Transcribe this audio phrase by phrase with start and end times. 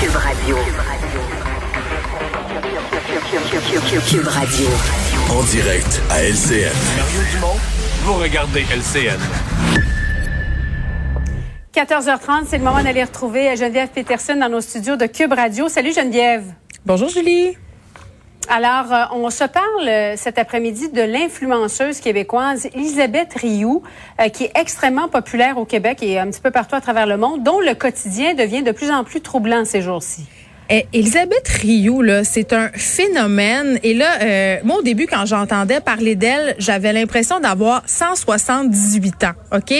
[0.00, 0.56] Cube Radio.
[4.08, 4.66] Cube Radio.
[5.30, 6.72] En direct à LCN.
[6.96, 7.56] Mario Dumont,
[8.02, 9.18] vous regardez LCN.
[11.74, 15.68] 14h30, c'est le moment d'aller retrouver Geneviève Peterson dans nos studios de Cube Radio.
[15.68, 16.44] Salut Geneviève.
[16.86, 17.56] Bonjour Julie.
[18.50, 23.82] Alors, euh, on se parle euh, cet après-midi de l'influenceuse québécoise Elisabeth Rioux,
[24.20, 27.18] euh, qui est extrêmement populaire au Québec et un petit peu partout à travers le
[27.18, 30.24] monde, dont le quotidien devient de plus en plus troublant ces jours-ci.
[30.70, 33.78] Eh, Elisabeth Rioux, là, c'est un phénomène.
[33.82, 39.32] Et là, euh, moi, au début, quand j'entendais parler d'elle, j'avais l'impression d'avoir 178 ans,
[39.56, 39.72] OK?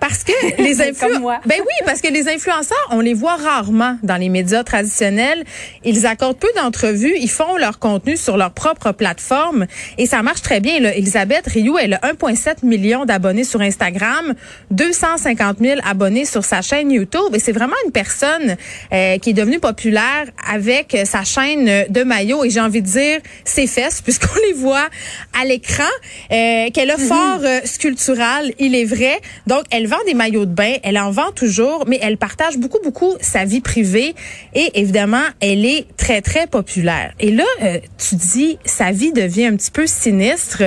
[0.00, 1.40] Parce que les Comme influenceurs...
[1.46, 5.44] Ben oui, parce que les influenceurs, on les voit rarement dans les médias traditionnels.
[5.84, 7.14] Ils accordent peu d'entrevues.
[7.16, 9.66] Ils font leur contenu sur leur propre plateforme.
[9.98, 10.80] Et ça marche très bien.
[10.80, 10.96] Là.
[10.96, 14.34] Elisabeth Rioux, elle a 1,7 million d'abonnés sur Instagram,
[14.72, 17.34] 250 000 abonnés sur sa chaîne YouTube.
[17.34, 18.56] Et c'est vraiment une personne
[18.92, 22.44] euh, qui est devenue populaire avec sa chaîne de maillot.
[22.44, 24.88] Et j'ai envie de dire ses fesses puisqu'on les voit
[25.40, 25.84] à l'écran.
[26.32, 29.20] Euh, qu'elle a fort euh, sculptural il est vrai.
[29.46, 32.80] Donc elle vend des maillots de bain elle en vend toujours mais elle partage beaucoup
[32.82, 34.14] beaucoup sa vie privée.
[34.54, 37.12] Et évidemment elle est très très populaire.
[37.20, 40.62] Et là euh, tu dis sa vie devient un petit peu sinistre.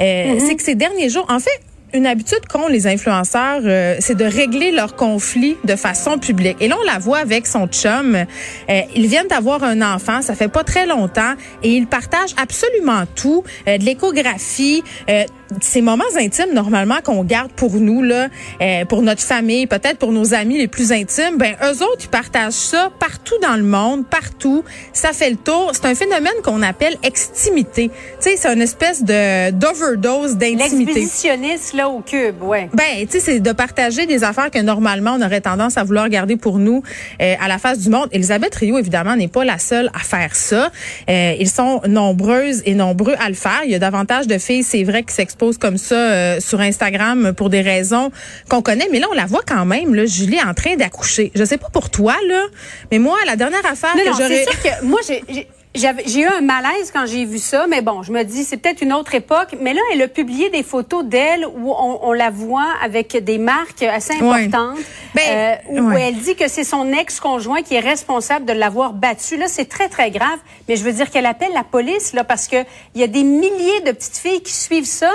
[0.00, 1.60] Euh, c'est que ces derniers jours en fait
[1.94, 6.56] une habitude qu'ont les influenceurs, euh, c'est de régler leurs conflits de façon publique.
[6.60, 8.14] Et là, on la voit avec son chum.
[8.14, 13.04] Euh, ils viennent d'avoir un enfant, ça fait pas très longtemps, et ils partagent absolument
[13.14, 15.24] tout, euh, de l'échographie, euh,
[15.60, 18.28] ces moments intimes normalement qu'on garde pour nous là,
[18.60, 21.36] euh, pour notre famille, peut-être pour nos amis les plus intimes.
[21.36, 24.64] Ben eux autres, ils partagent ça partout dans le monde, partout.
[24.92, 25.70] Ça fait le tour.
[25.72, 27.88] C'est un phénomène qu'on appelle extimité.
[27.88, 31.00] Tu sais, c'est une espèce de d'overdose d'intimité.
[31.00, 32.68] L'expéditionniste, là, au Cube, ouais.
[32.74, 36.08] Ben, tu sais, c'est de partager des affaires que normalement on aurait tendance à vouloir
[36.08, 36.82] garder pour nous
[37.20, 38.08] euh, à la face du monde.
[38.12, 40.70] Elisabeth Rio, évidemment, n'est pas la seule à faire ça.
[41.08, 43.62] Euh, ils sont nombreuses et nombreux à le faire.
[43.64, 47.32] Il y a davantage de filles, c'est vrai, qui s'exposent comme ça euh, sur Instagram
[47.36, 48.10] pour des raisons
[48.48, 48.88] qu'on connaît.
[48.92, 51.32] Mais là, on la voit quand même, là, Julie, en train d'accoucher.
[51.34, 52.42] Je sais pas pour toi, là,
[52.90, 54.46] mais moi, la dernière affaire Non, que j'aurais...
[54.82, 56.20] moi, j'ai- j'ai...
[56.20, 58.92] Eu un malaise quand j'ai vu ça, mais bon, je me dis c'est peut-être une
[58.92, 59.56] autre époque.
[59.60, 63.38] Mais là, elle a publié des photos d'elle où on, on la voit avec des
[63.38, 64.78] marques assez importantes,
[65.14, 69.36] Ben, euh, où elle dit que c'est son ex-conjoint qui est responsable de l'avoir battue.
[69.36, 70.38] Là, c'est très très grave.
[70.68, 73.24] Mais je veux dire qu'elle appelle la police là parce que il y a des
[73.24, 75.10] milliers de petites filles qui suivent ça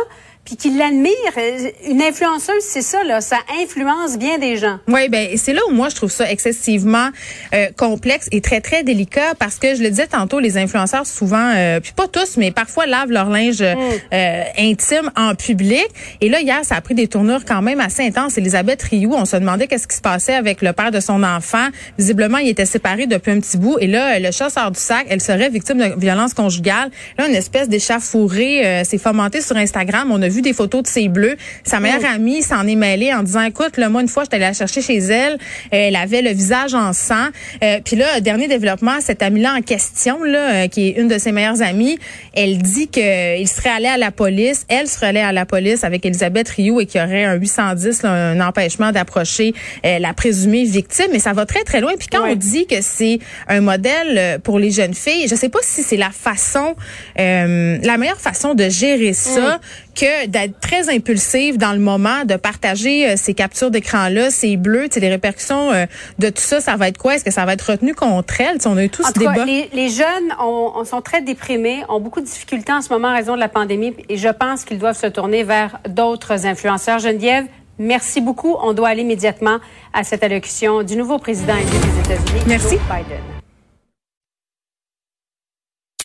[0.48, 1.12] puis qui l'admirent.
[1.38, 4.80] Euh, Une influenceuse, c'est ça là, ça influence bien des gens.
[4.88, 7.10] Oui, ben c'est là où moi je trouve ça excessivement
[7.54, 11.52] euh, complexe et très très délicat parce que je le disais tantôt, les influenceurs souvent,
[11.54, 15.86] euh, puis pas tous, mais parfois lavent leur linge euh, intime en public.
[16.22, 18.38] Et là hier, ça a pris des tournures quand même assez intenses.
[18.38, 21.68] Elisabeth Rioux, on se demandait qu'est-ce qui se passait avec le père de son enfant.
[21.98, 23.78] Visiblement, il était séparé depuis un petit bout.
[23.80, 25.08] Et là, le chat sort du sac.
[25.10, 26.90] Elle serait victime de violence conjugale.
[27.18, 30.10] Là, une espèce d'échafourée euh, s'est fomentée sur Instagram.
[30.12, 31.36] On a vu des photos de ses bleus.
[31.64, 34.46] Sa meilleure amie s'en est mêlée en disant, écoute, là, moi, une fois, j'étais allée
[34.46, 35.34] la chercher chez elle.
[35.34, 35.38] Euh,
[35.72, 37.28] elle avait le visage en sang.
[37.64, 41.18] Euh, Puis là, dernier développement, cette amie-là en question, là, euh, qui est une de
[41.18, 41.98] ses meilleures amies,
[42.34, 44.66] elle dit qu'il serait allé à la police.
[44.70, 48.04] Elle serait allée à la police avec Elisabeth Rioux et qu'il y aurait un 810,
[48.04, 49.54] là, un empêchement d'approcher
[49.86, 51.08] euh, la présumée victime.
[51.12, 51.94] Mais ça va très, très loin.
[51.98, 52.32] Puis quand Ouais.
[52.32, 55.84] on dit que c'est un modèle euh, pour les jeunes filles, je sais pas si
[55.84, 56.76] c'est la façon,
[57.20, 59.60] euh, la meilleure façon de gérer ça
[60.00, 64.88] que d'être très impulsive dans le moment, de partager euh, ces captures d'écran-là, ces bleus,
[64.96, 65.86] les répercussions euh,
[66.20, 67.16] de tout ça, ça va être quoi?
[67.16, 68.56] Est-ce que ça va être retenu contre elle?
[68.58, 69.46] Tu sais, on a eu tout En ce cas, débat.
[69.46, 73.08] les, les jeunes ont, ont- sont très déprimés, ont beaucoup de difficultés en ce moment
[73.10, 77.00] en raison de la pandémie et je pense qu'ils doivent se tourner vers d'autres influenceurs.
[77.00, 77.46] Geneviève,
[77.80, 78.56] merci beaucoup.
[78.62, 79.58] On doit aller immédiatement
[79.94, 82.76] à cette allocution du nouveau président des États-Unis, Merci.
[82.76, 83.37] Joe Biden.